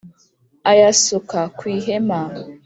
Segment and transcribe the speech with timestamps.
[0.71, 2.19] ayasuka ku ihema